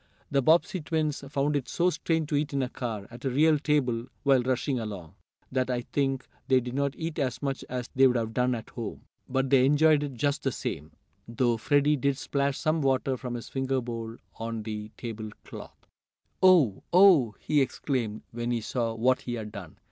[0.31, 3.59] The Bobbsey twins found it so strange to eat in a car, at a real
[3.59, 5.13] table, while rushing along,
[5.51, 8.71] that I think they did not eat as much as they would have done at
[8.71, 9.01] home.
[9.29, 10.93] But they enjoyed it just the same,
[11.27, 15.85] though Freddie did splash some water from his finger bowl on the table cloth.
[16.41, 16.81] "Oh!
[16.91, 19.75] Oh!" he exclaimed when he saw what he had done.